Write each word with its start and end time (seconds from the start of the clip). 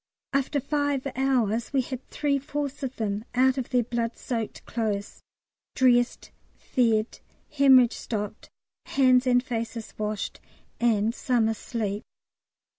After 0.33 0.59
five 0.59 1.05
hours 1.15 1.73
we 1.73 1.81
had 1.81 2.03
three 2.09 2.39
fourths 2.39 2.81
of 2.81 2.95
them 2.95 3.23
out 3.35 3.59
of 3.59 3.69
their 3.69 3.83
blood 3.83 4.17
soaked 4.17 4.65
clothes, 4.65 5.21
dressed, 5.75 6.31
fed, 6.55 7.19
hæmorrhage 7.53 7.93
stopped, 7.93 8.49
hands 8.87 9.27
and 9.27 9.43
faces 9.43 9.93
washed, 9.99 10.39
and 10.79 11.13
some 11.13 11.47
asleep. 11.47 12.01